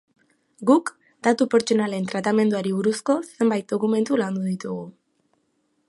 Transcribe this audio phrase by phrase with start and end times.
[0.69, 0.87] Guk
[1.27, 4.85] datu pertsonalen tratamenduari buruzko zenbait dokumentu landu ditugu.